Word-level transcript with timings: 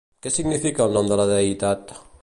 Què 0.25 0.29
significa 0.37 0.87
el 0.87 0.97
nom 0.99 1.13
de 1.13 1.21
la 1.21 1.29
deïtat? 1.33 1.99